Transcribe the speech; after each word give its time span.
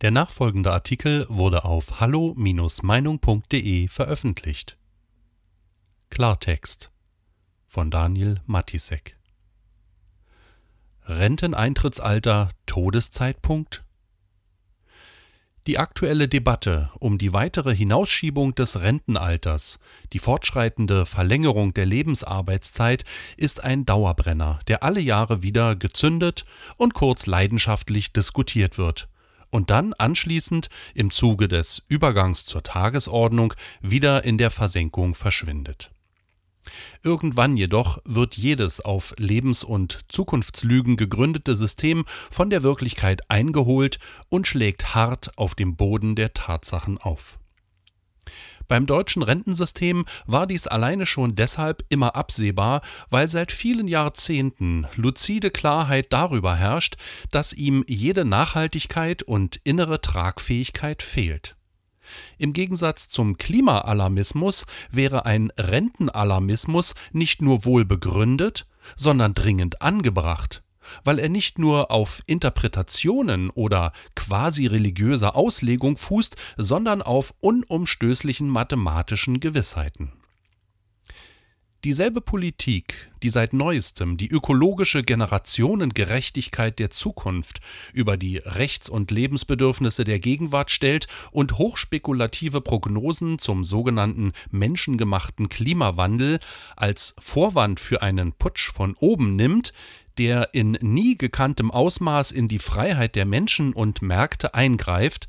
Der 0.00 0.10
nachfolgende 0.10 0.72
Artikel 0.72 1.26
wurde 1.28 1.66
auf 1.66 2.00
hallo-meinung.de 2.00 3.86
veröffentlicht. 3.88 4.78
Klartext 6.08 6.90
von 7.66 7.90
Daniel 7.90 8.40
Matisek. 8.46 9.18
Renteneintrittsalter 11.04 12.48
Todeszeitpunkt? 12.64 13.84
Die 15.66 15.78
aktuelle 15.78 16.28
Debatte 16.28 16.90
um 16.98 17.18
die 17.18 17.34
weitere 17.34 17.76
Hinausschiebung 17.76 18.54
des 18.54 18.80
Rentenalters, 18.80 19.80
die 20.14 20.18
fortschreitende 20.18 21.04
Verlängerung 21.04 21.74
der 21.74 21.84
Lebensarbeitszeit 21.84 23.04
ist 23.36 23.62
ein 23.62 23.84
Dauerbrenner, 23.84 24.60
der 24.66 24.82
alle 24.82 25.00
Jahre 25.00 25.42
wieder 25.42 25.76
gezündet 25.76 26.46
und 26.78 26.94
kurz 26.94 27.26
leidenschaftlich 27.26 28.14
diskutiert 28.14 28.78
wird 28.78 29.10
und 29.50 29.70
dann 29.70 29.92
anschließend 29.94 30.68
im 30.94 31.12
Zuge 31.12 31.48
des 31.48 31.82
Übergangs 31.88 32.44
zur 32.44 32.62
Tagesordnung 32.62 33.54
wieder 33.80 34.24
in 34.24 34.38
der 34.38 34.50
Versenkung 34.50 35.14
verschwindet. 35.14 35.90
Irgendwann 37.02 37.56
jedoch 37.56 37.98
wird 38.04 38.36
jedes 38.36 38.80
auf 38.80 39.14
Lebens- 39.16 39.64
und 39.64 40.00
Zukunftslügen 40.08 40.96
gegründete 40.96 41.56
System 41.56 42.04
von 42.30 42.50
der 42.50 42.62
Wirklichkeit 42.62 43.28
eingeholt 43.30 43.98
und 44.28 44.46
schlägt 44.46 44.94
hart 44.94 45.36
auf 45.36 45.54
dem 45.54 45.76
Boden 45.76 46.14
der 46.14 46.34
Tatsachen 46.34 46.98
auf. 46.98 47.39
Beim 48.70 48.86
deutschen 48.86 49.24
Rentensystem 49.24 50.04
war 50.26 50.46
dies 50.46 50.68
alleine 50.68 51.04
schon 51.04 51.34
deshalb 51.34 51.84
immer 51.88 52.14
absehbar, 52.14 52.82
weil 53.08 53.26
seit 53.26 53.50
vielen 53.50 53.88
Jahrzehnten 53.88 54.86
luzide 54.94 55.50
Klarheit 55.50 56.12
darüber 56.12 56.54
herrscht, 56.54 56.94
dass 57.32 57.52
ihm 57.52 57.84
jede 57.88 58.24
Nachhaltigkeit 58.24 59.24
und 59.24 59.60
innere 59.64 60.00
Tragfähigkeit 60.00 61.02
fehlt. 61.02 61.56
Im 62.38 62.52
Gegensatz 62.52 63.08
zum 63.08 63.38
Klimaalarmismus 63.38 64.66
wäre 64.88 65.26
ein 65.26 65.50
Rentenalarmismus 65.58 66.94
nicht 67.10 67.42
nur 67.42 67.64
wohl 67.64 67.84
begründet, 67.84 68.68
sondern 68.94 69.34
dringend 69.34 69.82
angebracht 69.82 70.62
weil 71.04 71.18
er 71.18 71.28
nicht 71.28 71.58
nur 71.58 71.90
auf 71.90 72.22
Interpretationen 72.26 73.50
oder 73.50 73.92
quasi 74.14 74.66
religiöser 74.66 75.36
Auslegung 75.36 75.96
fußt, 75.96 76.36
sondern 76.56 77.02
auf 77.02 77.34
unumstößlichen 77.40 78.48
mathematischen 78.48 79.40
Gewissheiten. 79.40 80.12
Dieselbe 81.82 82.20
Politik, 82.20 83.10
die 83.22 83.30
seit 83.30 83.54
neuestem 83.54 84.18
die 84.18 84.28
ökologische 84.28 85.02
Generationengerechtigkeit 85.02 86.78
der 86.78 86.90
Zukunft 86.90 87.60
über 87.94 88.18
die 88.18 88.36
Rechts- 88.36 88.90
und 88.90 89.10
Lebensbedürfnisse 89.10 90.04
der 90.04 90.18
Gegenwart 90.18 90.70
stellt 90.70 91.06
und 91.30 91.56
hochspekulative 91.56 92.60
Prognosen 92.60 93.38
zum 93.38 93.64
sogenannten 93.64 94.32
menschengemachten 94.50 95.48
Klimawandel 95.48 96.40
als 96.76 97.14
Vorwand 97.18 97.80
für 97.80 98.02
einen 98.02 98.34
Putsch 98.34 98.70
von 98.70 98.94
oben 98.96 99.34
nimmt, 99.36 99.72
der 100.18 100.52
in 100.52 100.72
nie 100.82 101.16
gekanntem 101.16 101.70
Ausmaß 101.70 102.30
in 102.30 102.46
die 102.46 102.58
Freiheit 102.58 103.16
der 103.16 103.24
Menschen 103.24 103.72
und 103.72 104.02
Märkte 104.02 104.52
eingreift, 104.52 105.28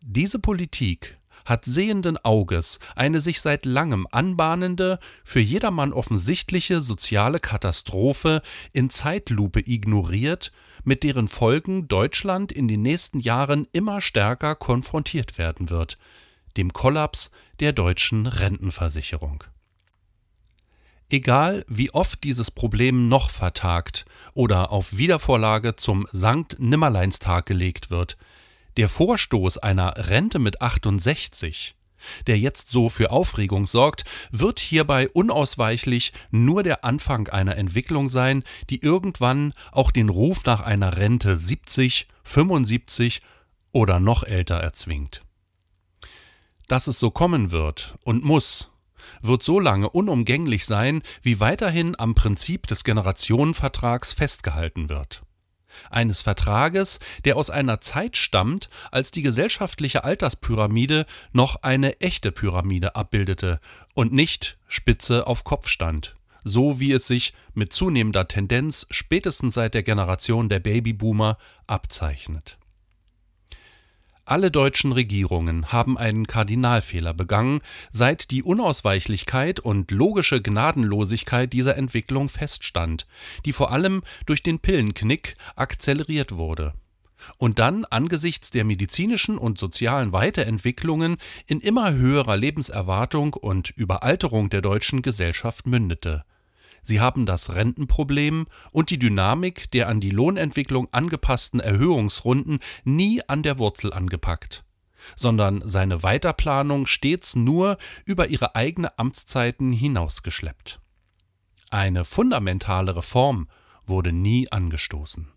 diese 0.00 0.38
Politik 0.38 1.18
hat 1.44 1.64
sehenden 1.64 2.16
Auges 2.18 2.78
eine 2.96 3.20
sich 3.20 3.40
seit 3.40 3.64
langem 3.64 4.06
anbahnende, 4.10 4.98
für 5.24 5.40
jedermann 5.40 5.92
offensichtliche 5.92 6.80
soziale 6.80 7.38
Katastrophe 7.38 8.42
in 8.72 8.90
Zeitlupe 8.90 9.60
ignoriert, 9.60 10.52
mit 10.84 11.02
deren 11.02 11.28
Folgen 11.28 11.88
Deutschland 11.88 12.52
in 12.52 12.68
den 12.68 12.82
nächsten 12.82 13.20
Jahren 13.20 13.66
immer 13.72 14.00
stärker 14.00 14.54
konfrontiert 14.54 15.38
werden 15.38 15.70
wird, 15.70 15.98
dem 16.56 16.72
Kollaps 16.72 17.30
der 17.60 17.72
deutschen 17.72 18.26
Rentenversicherung. 18.26 19.44
Egal 21.12 21.64
wie 21.68 21.90
oft 21.90 22.24
dieses 22.24 22.50
Problem 22.50 23.08
noch 23.08 23.28
vertagt 23.28 24.06
oder 24.32 24.72
auf 24.72 24.96
Wiedervorlage 24.96 25.76
zum 25.76 26.06
Sankt 26.10 26.56
Nimmerleinstag 26.58 27.44
gelegt 27.44 27.90
wird, 27.90 28.16
der 28.76 28.88
Vorstoß 28.88 29.58
einer 29.58 30.08
Rente 30.08 30.38
mit 30.38 30.62
68, 30.62 31.76
der 32.26 32.38
jetzt 32.38 32.68
so 32.68 32.88
für 32.88 33.10
Aufregung 33.10 33.66
sorgt, 33.66 34.04
wird 34.30 34.60
hierbei 34.60 35.08
unausweichlich 35.08 36.12
nur 36.30 36.62
der 36.62 36.84
Anfang 36.84 37.28
einer 37.28 37.56
Entwicklung 37.56 38.08
sein, 38.08 38.42
die 38.70 38.82
irgendwann 38.82 39.52
auch 39.70 39.90
den 39.90 40.08
Ruf 40.08 40.44
nach 40.44 40.60
einer 40.60 40.96
Rente 40.96 41.36
70, 41.36 42.06
75 42.24 43.20
oder 43.70 44.00
noch 44.00 44.22
älter 44.22 44.56
erzwingt. 44.56 45.22
Dass 46.68 46.86
es 46.86 46.98
so 46.98 47.10
kommen 47.10 47.50
wird 47.50 47.96
und 48.04 48.24
muss, 48.24 48.70
wird 49.20 49.42
so 49.42 49.58
lange 49.58 49.90
unumgänglich 49.90 50.64
sein, 50.64 51.02
wie 51.22 51.40
weiterhin 51.40 51.98
am 51.98 52.14
Prinzip 52.14 52.66
des 52.66 52.84
Generationenvertrags 52.84 54.12
festgehalten 54.12 54.88
wird. 54.88 55.22
Eines 55.90 56.22
Vertrages, 56.22 57.00
der 57.24 57.36
aus 57.36 57.50
einer 57.50 57.80
Zeit 57.80 58.16
stammt, 58.16 58.68
als 58.90 59.10
die 59.10 59.22
gesellschaftliche 59.22 60.04
Alterspyramide 60.04 61.06
noch 61.32 61.62
eine 61.62 62.00
echte 62.00 62.32
Pyramide 62.32 62.96
abbildete 62.96 63.60
und 63.94 64.12
nicht 64.12 64.58
Spitze 64.68 65.26
auf 65.26 65.44
Kopf 65.44 65.68
stand, 65.68 66.14
so 66.44 66.80
wie 66.80 66.92
es 66.92 67.06
sich 67.06 67.34
mit 67.54 67.72
zunehmender 67.72 68.28
Tendenz 68.28 68.86
spätestens 68.90 69.54
seit 69.54 69.74
der 69.74 69.82
Generation 69.82 70.48
der 70.48 70.60
Babyboomer 70.60 71.38
abzeichnet. 71.66 72.58
Alle 74.24 74.52
deutschen 74.52 74.92
Regierungen 74.92 75.72
haben 75.72 75.98
einen 75.98 76.28
Kardinalfehler 76.28 77.12
begangen, 77.12 77.60
seit 77.90 78.30
die 78.30 78.44
Unausweichlichkeit 78.44 79.58
und 79.58 79.90
logische 79.90 80.40
Gnadenlosigkeit 80.40 81.52
dieser 81.52 81.76
Entwicklung 81.76 82.28
feststand, 82.28 83.08
die 83.44 83.52
vor 83.52 83.72
allem 83.72 84.02
durch 84.24 84.44
den 84.44 84.60
Pillenknick 84.60 85.34
akzeleriert 85.56 86.36
wurde. 86.36 86.72
Und 87.36 87.58
dann 87.58 87.84
angesichts 87.84 88.50
der 88.50 88.64
medizinischen 88.64 89.38
und 89.38 89.58
sozialen 89.58 90.12
Weiterentwicklungen 90.12 91.16
in 91.46 91.60
immer 91.60 91.92
höherer 91.92 92.36
Lebenserwartung 92.36 93.34
und 93.34 93.70
Überalterung 93.70 94.50
der 94.50 94.60
deutschen 94.60 95.02
Gesellschaft 95.02 95.66
mündete 95.66 96.24
Sie 96.82 97.00
haben 97.00 97.26
das 97.26 97.54
Rentenproblem 97.54 98.46
und 98.72 98.90
die 98.90 98.98
Dynamik 98.98 99.70
der 99.70 99.88
an 99.88 100.00
die 100.00 100.10
Lohnentwicklung 100.10 100.88
angepassten 100.92 101.60
Erhöhungsrunden 101.60 102.58
nie 102.84 103.22
an 103.28 103.42
der 103.42 103.58
Wurzel 103.58 103.92
angepackt, 103.92 104.64
sondern 105.16 105.66
seine 105.66 106.02
Weiterplanung 106.02 106.86
stets 106.86 107.36
nur 107.36 107.78
über 108.04 108.28
ihre 108.28 108.54
eigene 108.54 108.98
Amtszeiten 108.98 109.72
hinausgeschleppt. 109.72 110.80
Eine 111.70 112.04
fundamentale 112.04 112.96
Reform 112.96 113.48
wurde 113.86 114.12
nie 114.12 114.50
angestoßen 114.50 115.31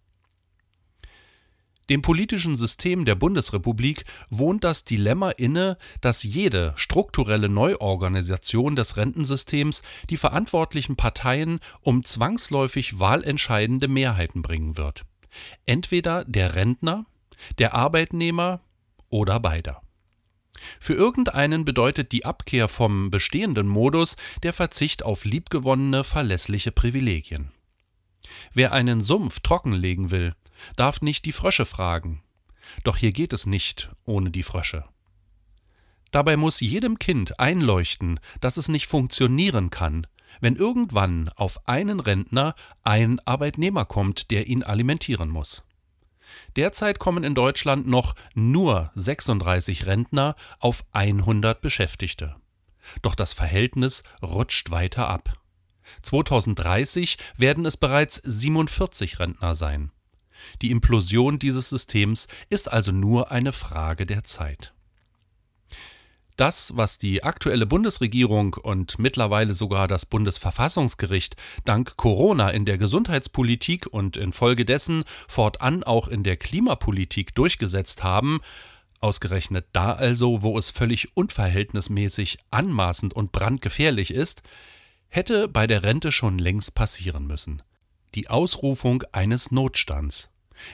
dem 1.89 2.01
politischen 2.01 2.55
System 2.55 3.05
der 3.05 3.15
Bundesrepublik 3.15 4.05
wohnt 4.29 4.63
das 4.63 4.83
Dilemma 4.85 5.31
inne, 5.31 5.77
dass 6.01 6.23
jede 6.23 6.73
strukturelle 6.75 7.49
Neuorganisation 7.49 8.75
des 8.75 8.97
Rentensystems 8.97 9.83
die 10.09 10.17
verantwortlichen 10.17 10.95
Parteien 10.95 11.59
um 11.81 12.03
zwangsläufig 12.03 12.99
wahlentscheidende 12.99 13.87
Mehrheiten 13.87 14.41
bringen 14.41 14.77
wird. 14.77 15.05
Entweder 15.65 16.23
der 16.25 16.55
Rentner, 16.55 17.05
der 17.59 17.73
Arbeitnehmer 17.73 18.61
oder 19.09 19.39
beider. 19.39 19.81
Für 20.79 20.93
irgendeinen 20.93 21.65
bedeutet 21.65 22.11
die 22.11 22.25
Abkehr 22.25 22.67
vom 22.67 23.11
bestehenden 23.11 23.67
Modus 23.67 24.15
der 24.41 24.53
Verzicht 24.53 25.03
auf 25.03 25.25
liebgewonnene, 25.25 26.03
verlässliche 26.03 26.71
Privilegien. 26.71 27.51
Wer 28.53 28.71
einen 28.71 29.01
Sumpf 29.01 29.41
trockenlegen 29.41 30.11
will, 30.11 30.33
darf 30.75 31.01
nicht 31.01 31.25
die 31.25 31.31
Frösche 31.31 31.65
fragen. 31.65 32.23
Doch 32.83 32.97
hier 32.97 33.11
geht 33.11 33.33
es 33.33 33.45
nicht 33.45 33.89
ohne 34.05 34.31
die 34.31 34.43
Frösche. 34.43 34.85
Dabei 36.11 36.37
muss 36.37 36.59
jedem 36.59 36.99
Kind 36.99 37.39
einleuchten, 37.39 38.19
dass 38.39 38.57
es 38.57 38.69
nicht 38.69 38.87
funktionieren 38.87 39.69
kann, 39.69 40.07
wenn 40.39 40.55
irgendwann 40.55 41.29
auf 41.35 41.67
einen 41.67 41.99
Rentner 41.99 42.55
ein 42.83 43.19
Arbeitnehmer 43.25 43.85
kommt, 43.85 44.31
der 44.31 44.47
ihn 44.47 44.63
alimentieren 44.63 45.29
muss. 45.29 45.63
Derzeit 46.55 46.99
kommen 46.99 47.23
in 47.23 47.35
Deutschland 47.35 47.87
noch 47.87 48.15
nur 48.33 48.91
36 48.95 49.85
Rentner 49.85 50.35
auf 50.59 50.85
100 50.93 51.61
Beschäftigte. 51.61 52.35
Doch 53.01 53.15
das 53.15 53.33
Verhältnis 53.33 54.03
rutscht 54.21 54.71
weiter 54.71 55.07
ab. 55.07 55.33
2030 56.01 57.17
werden 57.37 57.65
es 57.65 57.77
bereits 57.77 58.21
47 58.23 59.19
Rentner 59.19 59.55
sein. 59.55 59.91
Die 60.61 60.71
Implosion 60.71 61.39
dieses 61.39 61.69
Systems 61.69 62.27
ist 62.49 62.71
also 62.71 62.91
nur 62.91 63.31
eine 63.31 63.51
Frage 63.51 64.05
der 64.05 64.23
Zeit. 64.23 64.73
Das, 66.37 66.75
was 66.75 66.97
die 66.97 67.23
aktuelle 67.23 67.65
Bundesregierung 67.65 68.55
und 68.55 68.99
mittlerweile 68.99 69.53
sogar 69.53 69.87
das 69.87 70.05
Bundesverfassungsgericht 70.05 71.37
dank 71.63 71.95
Corona 71.95 72.49
in 72.49 72.65
der 72.65 72.77
Gesundheitspolitik 72.77 73.87
und 73.87 74.17
infolgedessen 74.17 75.03
fortan 75.29 75.83
auch 75.83 76.09
in 76.09 76.23
der 76.23 76.35
Klimapolitik 76.35 77.33
durchgesetzt 77.35 78.03
haben, 78.03 78.41
ausgerechnet 78.99 79.67
da 79.71 79.93
also, 79.93 80.41
wo 80.41 80.57
es 80.57 80.71
völlig 80.71 81.15
unverhältnismäßig, 81.15 82.37
anmaßend 82.51 83.13
und 83.13 83.31
brandgefährlich 83.31 84.11
ist, 84.11 84.41
hätte 85.07 85.47
bei 85.47 85.67
der 85.67 85.83
Rente 85.83 86.11
schon 86.11 86.37
längst 86.37 86.75
passieren 86.75 87.27
müssen. 87.27 87.61
Die 88.15 88.29
Ausrufung 88.29 89.03
eines 89.11 89.51
Notstands 89.51 90.29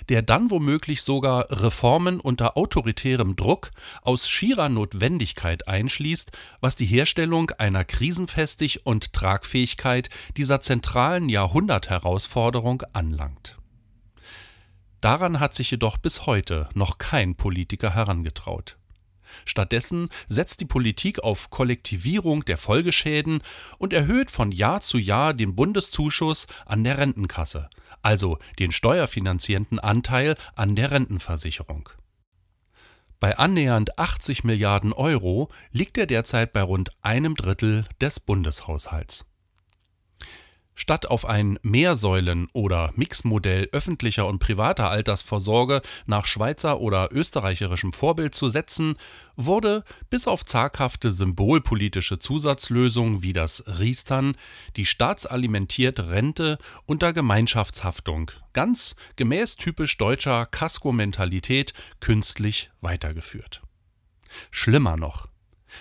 der 0.09 0.21
dann 0.21 0.51
womöglich 0.51 1.01
sogar 1.01 1.47
Reformen 1.49 2.19
unter 2.19 2.57
autoritärem 2.57 3.35
Druck 3.35 3.71
aus 4.01 4.29
schierer 4.29 4.69
Notwendigkeit 4.69 5.67
einschließt, 5.67 6.31
was 6.59 6.75
die 6.75 6.85
Herstellung 6.85 7.51
einer 7.51 7.83
Krisenfestig 7.83 8.85
und 8.85 9.13
Tragfähigkeit 9.13 10.09
dieser 10.37 10.61
zentralen 10.61 11.29
Jahrhundertherausforderung 11.29 12.83
anlangt. 12.93 13.57
Daran 15.01 15.39
hat 15.39 15.55
sich 15.55 15.71
jedoch 15.71 15.97
bis 15.97 16.27
heute 16.27 16.69
noch 16.75 16.99
kein 16.99 17.35
Politiker 17.35 17.95
herangetraut. 17.95 18.77
Stattdessen 19.45 20.09
setzt 20.27 20.61
die 20.61 20.65
Politik 20.65 21.19
auf 21.19 21.49
Kollektivierung 21.49 22.45
der 22.45 22.57
Folgeschäden 22.57 23.41
und 23.77 23.93
erhöht 23.93 24.31
von 24.31 24.51
Jahr 24.51 24.81
zu 24.81 24.97
Jahr 24.97 25.33
den 25.33 25.55
Bundeszuschuss 25.55 26.47
an 26.65 26.83
der 26.83 26.97
Rentenkasse, 26.97 27.69
also 28.01 28.37
den 28.59 28.71
steuerfinanzierenden 28.71 29.79
Anteil 29.79 30.35
an 30.55 30.75
der 30.75 30.91
Rentenversicherung. 30.91 31.89
Bei 33.19 33.37
annähernd 33.37 33.99
80 33.99 34.43
Milliarden 34.43 34.93
Euro 34.93 35.49
liegt 35.71 35.97
er 35.97 36.07
derzeit 36.07 36.53
bei 36.53 36.63
rund 36.63 36.91
einem 37.03 37.35
Drittel 37.35 37.85
des 37.99 38.19
Bundeshaushalts 38.19 39.25
Statt 40.73 41.05
auf 41.05 41.25
ein 41.25 41.59
Mehrsäulen- 41.63 42.47
oder 42.53 42.91
Mixmodell 42.95 43.67
öffentlicher 43.71 44.25
und 44.25 44.39
privater 44.39 44.89
Altersvorsorge 44.89 45.81
nach 46.05 46.25
Schweizer 46.25 46.79
oder 46.79 47.09
österreichischem 47.11 47.93
Vorbild 47.93 48.33
zu 48.33 48.49
setzen, 48.49 48.95
wurde 49.35 49.83
bis 50.09 50.27
auf 50.27 50.45
zaghafte 50.45 51.11
symbolpolitische 51.11 52.19
Zusatzlösungen 52.19 53.21
wie 53.21 53.33
das 53.33 53.63
Riestern 53.67 54.35
die 54.75 54.85
staatsalimentierte 54.85 56.09
Rente 56.09 56.57
unter 56.85 57.11
Gemeinschaftshaftung, 57.11 58.31
ganz 58.53 58.95
gemäß 59.17 59.57
typisch 59.57 59.97
deutscher 59.97 60.45
Casco-Mentalität, 60.45 61.73
künstlich 61.99 62.71
weitergeführt. 62.79 63.61
Schlimmer 64.49 64.95
noch, 64.95 65.27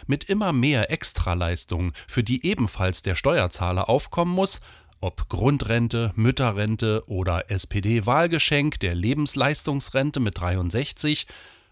mit 0.06 0.24
immer 0.24 0.52
mehr 0.52 0.90
Extraleistungen, 0.90 1.92
für 2.06 2.22
die 2.22 2.46
ebenfalls 2.46 3.02
der 3.02 3.14
Steuerzahler 3.14 3.88
aufkommen 3.88 4.32
muss, 4.32 4.60
ob 5.00 5.28
Grundrente, 5.28 6.12
Mütterrente 6.14 7.04
oder 7.06 7.50
SPD-Wahlgeschenk 7.50 8.78
der 8.80 8.94
Lebensleistungsrente 8.94 10.20
mit 10.20 10.38
63, 10.38 11.26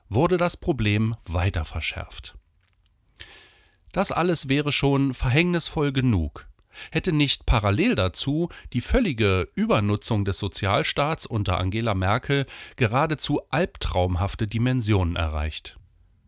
wurde 0.08 0.38
das 0.38 0.56
Problem 0.56 1.14
weiter 1.26 1.64
verschärft. 1.64 2.36
Das 3.92 4.12
alles 4.12 4.48
wäre 4.48 4.72
schon 4.72 5.12
verhängnisvoll 5.12 5.92
genug, 5.92 6.46
hätte 6.90 7.12
nicht 7.12 7.46
parallel 7.46 7.94
dazu 7.94 8.48
die 8.72 8.80
völlige 8.80 9.48
Übernutzung 9.54 10.24
des 10.24 10.38
Sozialstaats 10.38 11.26
unter 11.26 11.58
Angela 11.58 11.94
Merkel 11.94 12.46
geradezu 12.76 13.40
albtraumhafte 13.50 14.48
Dimensionen 14.48 15.16
erreicht 15.16 15.77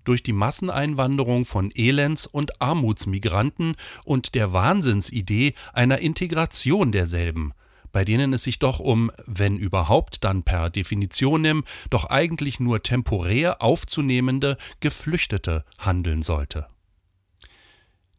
durch 0.04 0.22
die 0.22 0.32
Masseneinwanderung 0.32 1.44
von 1.44 1.70
Elends- 1.74 2.26
und 2.26 2.60
Armutsmigranten 2.60 3.76
und 4.04 4.34
der 4.34 4.52
Wahnsinnsidee 4.52 5.54
einer 5.72 6.00
Integration 6.00 6.92
derselben, 6.92 7.52
bei 7.92 8.04
denen 8.04 8.32
es 8.32 8.44
sich 8.44 8.58
doch 8.58 8.80
um, 8.80 9.10
wenn 9.26 9.56
überhaupt 9.56 10.24
dann 10.24 10.42
per 10.42 10.70
Definitionem, 10.70 11.64
doch 11.90 12.06
eigentlich 12.06 12.60
nur 12.60 12.82
temporär 12.82 13.62
aufzunehmende 13.62 14.56
Geflüchtete 14.80 15.64
handeln 15.78 16.22
sollte 16.22 16.66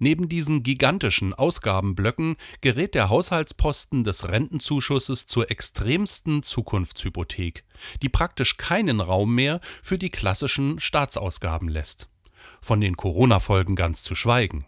Neben 0.04 0.28
diesen 0.28 0.64
gigantischen 0.64 1.32
Ausgabenblöcken 1.36 2.36
gerät 2.62 2.96
der 2.96 3.10
Haushaltsposten 3.10 4.04
des 4.04 4.28
Rentenzuschusses 4.28 5.28
zur 5.28 5.52
extremsten 5.52 6.42
Zukunftshypothek, 6.42 7.64
die 8.02 8.10
praktisch 8.10 8.58
keinen 8.58 9.00
Raum 9.00 9.36
mehr 9.36 9.62
für 9.84 10.00
die 10.00 10.10
klassischen 10.10 10.80
Staatsausgaben 10.80 11.70
lässt, 11.70 12.08
von 12.64 12.82
den 12.82 12.98
Corona-Folgen 12.98 13.76
ganz 13.76 14.02
zu 14.02 14.16
schweigen. 14.16 14.66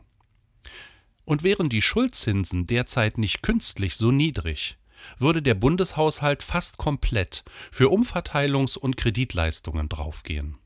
Und 1.26 1.42
wären 1.42 1.68
die 1.68 1.82
Schuldzinsen 1.82 2.68
derzeit 2.68 3.18
nicht 3.18 3.42
künstlich 3.42 3.96
so 3.96 4.12
niedrig, 4.12 4.78
würde 5.18 5.42
der 5.42 5.56
Bundeshaushalt 5.56 6.44
fast 6.44 6.78
komplett 6.78 7.44
für 7.72 7.92
Umverteilungs- 7.92 8.78
und 8.78 8.98
Kreditleistungen 8.98 9.90
draufgehen 9.90 10.60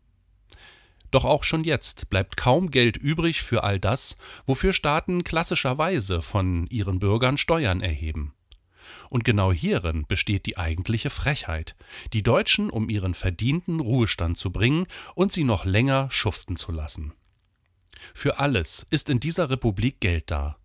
doch 1.11 1.25
auch 1.25 1.43
schon 1.43 1.63
jetzt 1.63 2.09
bleibt 2.09 2.37
kaum 2.37 2.71
Geld 2.71 2.97
übrig 2.97 3.41
für 3.41 3.63
all 3.63 3.79
das, 3.79 4.17
wofür 4.45 4.73
Staaten 4.73 5.23
klassischerweise 5.23 6.21
von 6.21 6.67
ihren 6.67 6.99
Bürgern 6.99 7.37
Steuern 7.37 7.81
erheben. 7.81 8.33
Und 9.09 9.23
genau 9.23 9.51
hierin 9.51 10.05
besteht 10.07 10.45
die 10.45 10.57
eigentliche 10.57 11.09
Frechheit, 11.09 11.75
die 12.13 12.23
Deutschen 12.23 12.69
um 12.69 12.89
ihren 12.89 13.13
verdienten 13.13 13.79
Ruhestand 13.79 14.37
zu 14.37 14.51
bringen 14.51 14.87
und 15.15 15.31
sie 15.31 15.43
noch 15.43 15.65
länger 15.65 16.09
schuften 16.11 16.55
zu 16.55 16.71
lassen. 16.71 17.13
Für 18.13 18.39
alles 18.39 18.85
ist 18.89 19.09
in 19.09 19.19
dieser 19.19 19.49
Republik 19.49 19.99
Geld 19.99 20.29
da. 20.31 20.57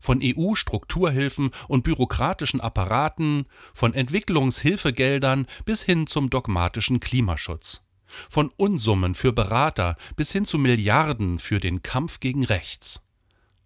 Von 0.00 0.20
EU-Strukturhilfen 0.22 1.50
und 1.66 1.82
bürokratischen 1.82 2.60
Apparaten, 2.60 3.46
von 3.74 3.94
Entwicklungshilfegeldern 3.94 5.46
bis 5.64 5.82
hin 5.82 6.06
zum 6.06 6.30
dogmatischen 6.30 7.00
Klimaschutz. 7.00 7.82
Von 8.28 8.50
Unsummen 8.56 9.14
für 9.14 9.32
Berater 9.32 9.96
bis 10.16 10.32
hin 10.32 10.44
zu 10.44 10.58
Milliarden 10.58 11.38
für 11.38 11.60
den 11.60 11.82
Kampf 11.82 12.20
gegen 12.20 12.44
Rechts. 12.44 13.02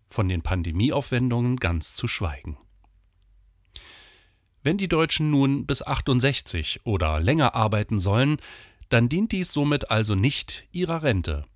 Von 0.08 0.28
den 0.28 0.42
Pandemieaufwendungen 0.42 1.56
ganz 1.56 1.94
zu 1.94 2.08
schweigen. 2.08 2.58
Wenn 4.62 4.78
die 4.78 4.88
Deutschen 4.88 5.30
nun 5.30 5.66
bis 5.66 5.82
68 5.82 6.80
oder 6.84 7.20
länger 7.20 7.54
arbeiten 7.54 7.98
sollen, 7.98 8.36
dann 8.88 9.08
dient 9.08 9.32
dies 9.32 9.52
somit 9.52 9.90
also 9.90 10.14
nicht 10.14 10.64
ihrer 10.70 11.02
Rente, 11.02 11.46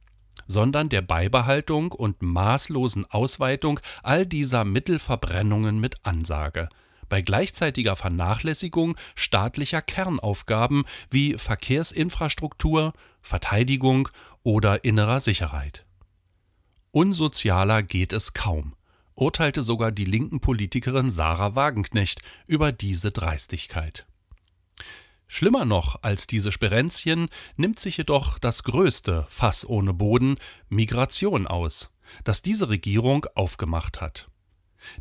sondern 0.46 0.88
der 0.88 1.02
Beibehaltung 1.02 1.92
und 1.92 2.22
maßlosen 2.22 3.04
Ausweitung 3.04 3.78
all 4.02 4.26
dieser 4.26 4.64
Mittelverbrennungen 4.64 5.78
mit 5.78 6.04
Ansage– 6.04 6.68
bei 7.08 7.22
gleichzeitiger 7.22 7.96
Vernachlässigung 7.96 8.96
staatlicher 9.14 9.82
Kernaufgaben 9.82 10.84
wie 11.10 11.34
Verkehrsinfrastruktur, 11.34 12.92
Verteidigung 13.22 14.08
oder 14.42 14.84
innerer 14.84 15.20
Sicherheit. 15.20 15.84
Unsozialer 16.90 17.82
geht 17.82 18.12
es 18.12 18.32
kaum, 18.32 18.74
urteilte 19.14 19.62
sogar 19.62 19.92
die 19.92 20.04
linken 20.04 20.40
Politikerin 20.40 21.10
Sarah 21.10 21.54
Wagenknecht 21.54 22.22
über 22.46 22.72
diese 22.72 23.12
Dreistigkeit. 23.12 24.06
Schlimmer 25.28 25.64
noch 25.64 26.02
als 26.02 26.26
diese 26.26 26.52
Sperenzchen 26.52 27.28
nimmt 27.56 27.80
sich 27.80 27.96
jedoch 27.96 28.38
das 28.38 28.62
größte 28.62 29.26
Fass 29.28 29.68
ohne 29.68 29.92
Boden 29.92 30.36
Migration 30.68 31.46
aus, 31.46 31.90
das 32.24 32.42
diese 32.42 32.68
Regierung 32.68 33.26
aufgemacht 33.34 34.00
hat. 34.00 34.30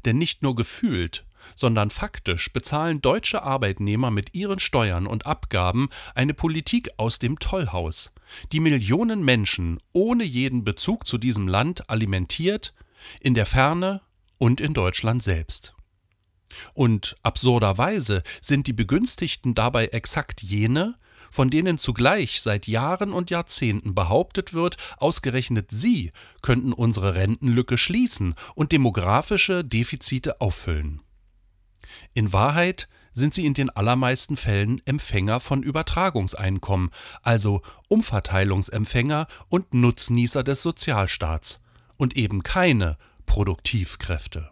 Denn 0.03 0.17
nicht 0.17 0.41
nur 0.41 0.55
gefühlt, 0.55 1.25
sondern 1.55 1.89
faktisch 1.89 2.51
bezahlen 2.53 3.01
deutsche 3.01 3.43
Arbeitnehmer 3.43 4.11
mit 4.11 4.35
ihren 4.35 4.59
Steuern 4.59 5.07
und 5.07 5.25
Abgaben 5.25 5.89
eine 6.13 6.33
Politik 6.33 6.89
aus 6.97 7.19
dem 7.19 7.39
Tollhaus, 7.39 8.11
die 8.51 8.59
Millionen 8.59 9.23
Menschen 9.23 9.79
ohne 9.93 10.23
jeden 10.23 10.63
Bezug 10.63 11.07
zu 11.07 11.17
diesem 11.17 11.47
Land 11.47 11.89
alimentiert, 11.89 12.73
in 13.21 13.33
der 13.33 13.45
Ferne 13.45 14.01
und 14.37 14.59
in 14.61 14.73
Deutschland 14.73 15.23
selbst. 15.23 15.73
Und 16.73 17.15
absurderweise 17.23 18.23
sind 18.41 18.67
die 18.67 18.73
Begünstigten 18.73 19.55
dabei 19.55 19.87
exakt 19.87 20.41
jene, 20.41 20.95
von 21.31 21.49
denen 21.49 21.77
zugleich 21.77 22.41
seit 22.41 22.67
Jahren 22.67 23.11
und 23.11 23.29
Jahrzehnten 23.29 23.93
behauptet 23.93 24.53
wird, 24.53 24.77
ausgerechnet 24.97 25.69
sie 25.69 26.11
könnten 26.41 26.71
unsere 26.71 27.15
Rentenlücke 27.15 27.77
schließen 27.77 28.35
und 28.53 28.71
demografische 28.71 29.63
Defizite 29.65 30.39
auffüllen. 30.39 31.01
In 32.13 32.33
Wahrheit 32.33 32.87
sind 33.13 33.33
sie 33.33 33.45
in 33.45 33.53
den 33.53 33.69
allermeisten 33.69 34.37
Fällen 34.37 34.81
Empfänger 34.85 35.39
von 35.39 35.63
Übertragungseinkommen, 35.63 36.89
also 37.21 37.61
Umverteilungsempfänger 37.87 39.27
und 39.49 39.73
Nutznießer 39.73 40.43
des 40.43 40.61
Sozialstaats 40.61 41.61
und 41.97 42.17
eben 42.17 42.43
keine 42.43 42.97
Produktivkräfte. 43.25 44.51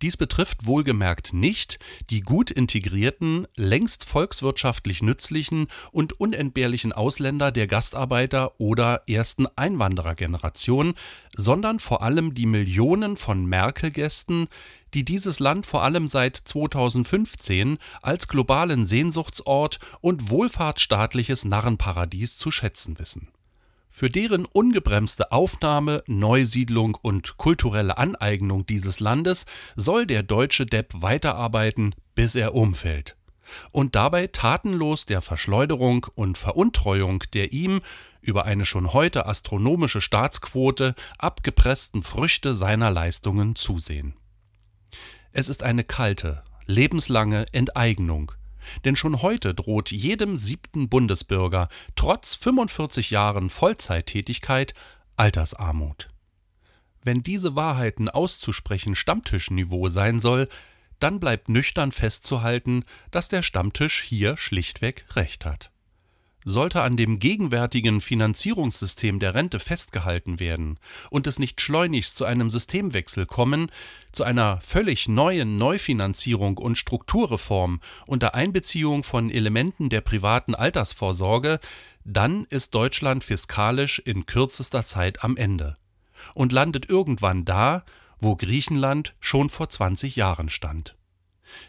Dies 0.00 0.16
betrifft 0.16 0.64
wohlgemerkt 0.66 1.32
nicht 1.32 1.80
die 2.10 2.20
gut 2.20 2.52
integrierten, 2.52 3.48
längst 3.56 4.04
volkswirtschaftlich 4.04 5.02
nützlichen 5.02 5.66
und 5.90 6.20
unentbehrlichen 6.20 6.92
Ausländer 6.92 7.50
der 7.50 7.66
Gastarbeiter 7.66 8.60
oder 8.60 9.02
ersten 9.08 9.46
Einwanderergeneration, 9.56 10.94
sondern 11.36 11.80
vor 11.80 12.02
allem 12.02 12.34
die 12.34 12.46
Millionen 12.46 13.16
von 13.16 13.44
Merkel-Gästen, 13.46 14.46
die 14.94 15.04
dieses 15.04 15.40
Land 15.40 15.66
vor 15.66 15.82
allem 15.82 16.06
seit 16.06 16.36
2015 16.36 17.78
als 18.00 18.28
globalen 18.28 18.86
Sehnsuchtsort 18.86 19.80
und 20.00 20.30
wohlfahrtsstaatliches 20.30 21.44
Narrenparadies 21.44 22.38
zu 22.38 22.52
schätzen 22.52 22.98
wissen 23.00 23.28
für 23.90 24.10
deren 24.10 24.46
ungebremste 24.46 25.32
Aufnahme, 25.32 26.02
Neusiedlung 26.06 26.94
und 26.94 27.36
kulturelle 27.36 27.98
Aneignung 27.98 28.66
dieses 28.66 29.00
Landes 29.00 29.46
soll 29.76 30.06
der 30.06 30.22
deutsche 30.22 30.66
Depp 30.66 30.92
weiterarbeiten, 30.94 31.94
bis 32.14 32.34
er 32.34 32.54
umfällt. 32.54 33.16
Und 33.72 33.94
dabei 33.94 34.26
tatenlos 34.26 35.06
der 35.06 35.22
Verschleuderung 35.22 36.06
und 36.14 36.36
Veruntreuung 36.36 37.24
der 37.32 37.52
ihm 37.52 37.80
über 38.20 38.44
eine 38.44 38.66
schon 38.66 38.92
heute 38.92 39.26
astronomische 39.26 40.00
Staatsquote 40.00 40.94
abgepressten 41.18 42.02
Früchte 42.02 42.54
seiner 42.54 42.90
Leistungen 42.90 43.56
zusehen. 43.56 44.14
Es 45.32 45.48
ist 45.48 45.62
eine 45.62 45.84
kalte, 45.84 46.42
lebenslange 46.66 47.46
Enteignung, 47.52 48.32
denn 48.84 48.96
schon 48.96 49.22
heute 49.22 49.54
droht 49.54 49.90
jedem 49.90 50.36
siebten 50.36 50.88
Bundesbürger 50.88 51.68
trotz 51.96 52.34
45 52.34 53.10
Jahren 53.10 53.50
Vollzeittätigkeit 53.50 54.74
Altersarmut. 55.16 56.08
Wenn 57.02 57.22
diese 57.22 57.56
Wahrheiten 57.56 58.08
auszusprechen 58.08 58.94
Stammtischniveau 58.94 59.88
sein 59.88 60.20
soll, 60.20 60.48
dann 61.00 61.20
bleibt 61.20 61.48
nüchtern 61.48 61.92
festzuhalten, 61.92 62.84
dass 63.10 63.28
der 63.28 63.42
Stammtisch 63.42 64.02
hier 64.02 64.36
schlichtweg 64.36 65.04
recht 65.14 65.44
hat 65.44 65.70
sollte 66.48 66.82
an 66.82 66.96
dem 66.96 67.18
gegenwärtigen 67.18 68.00
Finanzierungssystem 68.00 69.18
der 69.18 69.34
Rente 69.34 69.60
festgehalten 69.60 70.40
werden 70.40 70.78
und 71.10 71.26
es 71.26 71.38
nicht 71.38 71.60
schleunigst 71.60 72.16
zu 72.16 72.24
einem 72.24 72.50
Systemwechsel 72.50 73.26
kommen, 73.26 73.70
zu 74.12 74.24
einer 74.24 74.60
völlig 74.60 75.08
neuen 75.08 75.58
Neufinanzierung 75.58 76.58
und 76.58 76.76
Strukturreform 76.76 77.80
unter 78.06 78.34
Einbeziehung 78.34 79.04
von 79.04 79.30
Elementen 79.30 79.90
der 79.90 80.00
privaten 80.00 80.54
Altersvorsorge, 80.54 81.60
dann 82.04 82.44
ist 82.46 82.74
Deutschland 82.74 83.24
fiskalisch 83.24 83.98
in 83.98 84.24
kürzester 84.26 84.84
Zeit 84.84 85.22
am 85.22 85.36
Ende 85.36 85.76
und 86.34 86.52
landet 86.52 86.88
irgendwann 86.88 87.44
da, 87.44 87.84
wo 88.18 88.34
Griechenland 88.34 89.14
schon 89.20 89.50
vor 89.50 89.68
20 89.68 90.16
Jahren 90.16 90.48
stand 90.48 90.97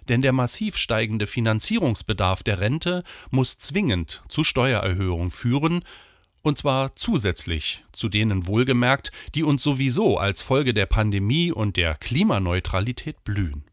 denn 0.08 0.22
der 0.22 0.34
massiv 0.34 0.78
steigende 0.78 1.28
Finanzierungsbedarf 1.28 2.44
der 2.44 2.60
Rente 2.60 3.04
muss 3.30 3.58
zwingend 3.58 4.22
zu 4.30 4.44
Steuererhöhungen 4.44 5.32
führen, 5.32 5.84
und 6.42 6.58
zwar 6.58 6.96
zusätzlich 6.96 7.84
zu 7.92 8.10
denen 8.10 8.48
wohlgemerkt, 8.48 9.12
die 9.36 9.44
uns 9.44 9.62
sowieso 9.62 10.18
als 10.18 10.42
Folge 10.42 10.74
der 10.74 10.86
Pandemie 10.86 11.52
und 11.52 11.76
der 11.78 11.96
Klimaneutralität 11.96 13.24
blühen. 13.24 13.66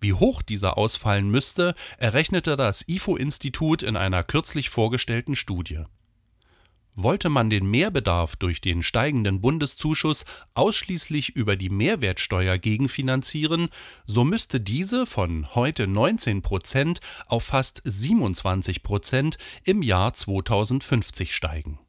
Wie 0.00 0.12
hoch 0.12 0.42
dieser 0.42 0.76
ausfallen 0.76 1.30
müsste, 1.30 1.74
errechnete 1.96 2.56
das 2.56 2.86
IFO-Institut 2.86 3.82
in 3.82 3.96
einer 3.96 4.22
kürzlich 4.22 4.68
vorgestellten 4.68 5.36
Studie. 5.36 5.84
Wollte 6.96 7.28
man 7.28 7.50
den 7.50 7.68
Mehrbedarf 7.68 8.36
durch 8.36 8.60
den 8.60 8.84
steigenden 8.84 9.40
Bundeszuschuss 9.40 10.24
ausschließlich 10.54 11.30
über 11.30 11.56
die 11.56 11.68
Mehrwertsteuer 11.68 12.56
gegenfinanzieren, 12.56 13.68
so 14.06 14.22
müsste 14.22 14.60
diese 14.60 15.04
von 15.04 15.52
heute 15.56 15.88
19 15.88 16.42
Prozent 16.42 17.00
auf 17.26 17.44
fast 17.44 17.82
27 17.84 18.84
Prozent 18.84 19.38
im 19.64 19.82
Jahr 19.82 20.14
2050 20.14 21.34
steigen. 21.34 21.80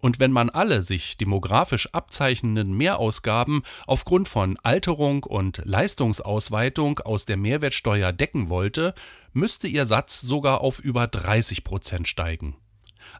Und 0.00 0.18
wenn 0.18 0.32
man 0.32 0.50
alle 0.50 0.82
sich 0.82 1.16
demografisch 1.16 1.88
abzeichnenden 1.94 2.76
Mehrausgaben 2.76 3.62
aufgrund 3.86 4.28
von 4.28 4.58
Alterung 4.62 5.22
und 5.22 5.62
Leistungsausweitung 5.64 6.98
aus 6.98 7.24
der 7.24 7.38
Mehrwertsteuer 7.38 8.12
decken 8.12 8.50
wollte, 8.50 8.92
müsste 9.32 9.66
ihr 9.66 9.86
Satz 9.86 10.20
sogar 10.20 10.60
auf 10.60 10.78
über 10.78 11.06
30 11.06 11.64
Prozent 11.64 12.06
steigen 12.06 12.54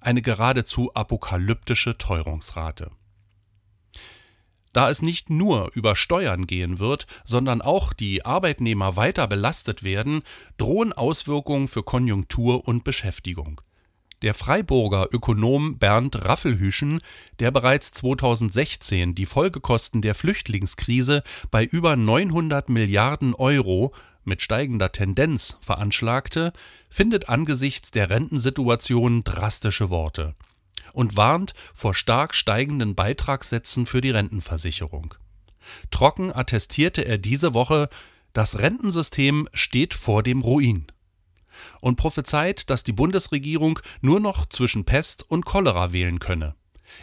eine 0.01 0.23
geradezu 0.23 0.93
apokalyptische 0.95 1.99
Teuerungsrate. 1.99 2.91
Da 4.75 4.91
es 4.91 5.03
nicht 5.03 5.31
nur 5.31 5.71
über 5.75 5.95
Steuern 5.95 6.49
gehen 6.49 6.81
wird, 6.81 7.07
sondern 7.25 7.63
auch 7.63 7.93
die 7.93 8.25
Arbeitnehmer 8.25 8.97
weiter 8.97 9.29
belastet 9.29 9.85
werden, 9.85 10.23
drohen 10.57 10.93
Auswirkungen 10.93 11.69
für 11.69 11.85
Konjunktur 11.85 12.67
und 12.67 12.83
Beschäftigung. 12.83 13.61
Der 14.23 14.35
Freiburger 14.35 15.09
Ökonom 15.13 15.79
Bernd 15.79 16.25
Raffelhüschen, 16.25 17.01
der 17.39 17.53
bereits 17.53 17.93
2016 17.93 19.15
die 19.15 19.27
Folgekosten 19.27 20.03
der 20.03 20.15
Flüchtlingskrise 20.15 21.23
bei 21.51 21.65
über 21.65 21.95
900 21.95 22.69
Milliarden 22.69 23.35
Euro 23.35 23.95
mit 24.27 24.43
steigender 24.43 24.93
Tendenz 24.93 25.59
veranschlagte, 25.61 26.53
findet 26.91 27.29
angesichts 27.29 27.91
der 27.91 28.11
Rentensituation 28.11 29.25
drastische 29.25 29.91
Worte 29.91 30.35
und 30.93 31.17
warnt 31.17 31.55
vor 31.75 31.95
stark 31.95 32.35
steigenden 32.35 32.95
Beitragssätzen 32.95 33.87
für 33.87 34.01
die 34.01 34.11
Rentenversicherung. 34.11 35.15
Trocken 35.91 36.33
attestierte 36.33 37.03
er 37.03 37.19
diese 37.19 37.55
Woche, 37.55 37.89
das 38.33 38.59
Rentensystem 38.59 39.49
steht 39.53 39.95
vor 39.95 40.23
dem 40.23 40.41
Ruin 40.41 40.87
und 41.81 41.97
prophezeit, 41.97 42.69
dass 42.71 42.83
die 42.83 42.93
Bundesregierung 42.93 43.79
nur 44.01 44.21
noch 44.21 44.47
zwischen 44.47 44.85
Pest 44.85 45.25
und 45.29 45.45
Cholera 45.45 45.93
wählen 45.93 46.19
könne. 46.19 46.55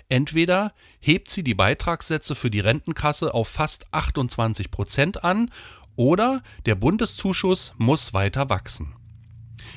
Entweder 0.09 0.73
hebt 0.99 1.29
sie 1.29 1.43
die 1.43 1.55
Beitragssätze 1.55 2.35
für 2.35 2.49
die 2.49 2.59
Rentenkasse 2.59 3.33
auf 3.33 3.47
fast 3.47 3.87
28 3.91 4.71
Prozent 4.71 5.23
an 5.23 5.51
oder 5.95 6.41
der 6.65 6.75
Bundeszuschuss 6.75 7.74
muss 7.77 8.13
weiter 8.13 8.50
wachsen. 8.50 8.95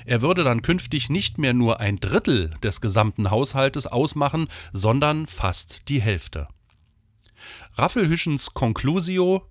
Er 0.06 0.22
würde 0.22 0.44
dann 0.44 0.62
künftig 0.62 1.08
nicht 1.08 1.38
mehr 1.38 1.54
nur 1.54 1.80
ein 1.80 1.96
Drittel 1.96 2.50
des 2.62 2.80
gesamten 2.80 3.30
Haushaltes 3.30 3.86
ausmachen, 3.86 4.48
sondern 4.72 5.26
fast 5.26 5.88
die 5.88 6.00
Hälfte. 6.00 6.48
Raffelhüschens 7.74 8.54
Conclusio 8.54 9.46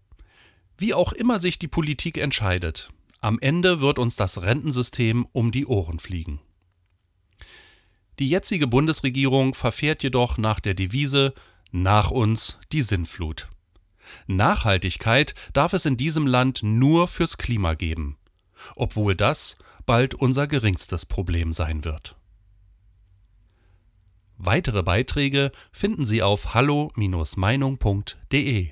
Wie 0.78 0.94
auch 0.94 1.14
immer 1.14 1.40
sich 1.40 1.60
die 1.60 1.68
Politik 1.68 2.18
entscheidet, 2.18 2.90
am 3.20 3.40
Ende 3.40 3.80
wird 3.82 4.00
uns 4.00 4.16
das 4.16 4.42
Rentensystem 4.42 5.26
um 5.32 5.52
die 5.52 5.66
Ohren 5.66 6.00
fliegen. 6.00 6.40
Die 8.20 8.30
jetzige 8.30 8.68
Bundesregierung 8.68 9.56
verfährt 9.56 10.04
jedoch 10.04 10.38
nach 10.38 10.60
der 10.60 10.74
Devise 10.74 11.34
Nach 11.72 12.12
uns 12.12 12.60
die 12.72 12.82
Sinnflut. 12.82 13.50
Nachhaltigkeit 14.28 15.34
darf 15.54 15.74
es 15.74 15.86
in 15.86 15.98
diesem 15.98 16.28
Land 16.28 16.62
nur 16.64 17.08
fürs 17.08 17.38
Klima 17.38 17.74
geben, 17.74 18.18
obwohl 18.76 19.16
das 19.16 19.56
bald 19.86 20.16
unser 20.16 20.48
geringstes 20.48 21.06
Problem 21.06 21.54
sein 21.54 21.84
wird. 21.84 22.16
Weitere 24.38 24.84
Beiträge 24.84 25.52
finden 25.72 26.06
Sie 26.06 26.22
auf 26.22 26.54
hallo-meinung.de. 26.54 28.72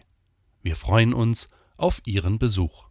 Wir 0.61 0.75
freuen 0.75 1.13
uns 1.13 1.49
auf 1.77 2.01
Ihren 2.05 2.37
Besuch. 2.39 2.90